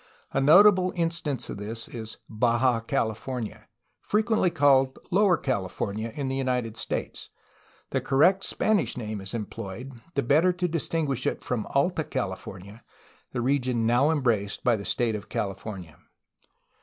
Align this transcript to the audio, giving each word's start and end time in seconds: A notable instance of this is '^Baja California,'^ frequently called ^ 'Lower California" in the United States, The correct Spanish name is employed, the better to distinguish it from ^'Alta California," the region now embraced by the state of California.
A 0.33 0.41
notable 0.41 0.91
instance 0.95 1.47
of 1.47 1.57
this 1.57 1.87
is 1.87 2.17
'^Baja 2.27 2.87
California,'^ 2.87 3.65
frequently 4.01 4.49
called 4.49 4.95
^ 4.95 4.97
'Lower 5.11 5.37
California" 5.37 6.11
in 6.15 6.27
the 6.27 6.35
United 6.35 6.75
States, 6.75 7.29
The 7.91 8.01
correct 8.01 8.43
Spanish 8.43 8.97
name 8.97 9.21
is 9.21 9.35
employed, 9.35 9.91
the 10.15 10.23
better 10.23 10.51
to 10.53 10.67
distinguish 10.67 11.27
it 11.27 11.43
from 11.43 11.65
^'Alta 11.65 12.09
California," 12.09 12.83
the 13.31 13.41
region 13.41 13.85
now 13.85 14.09
embraced 14.09 14.63
by 14.63 14.75
the 14.75 14.85
state 14.85 15.13
of 15.13 15.29
California. 15.29 15.99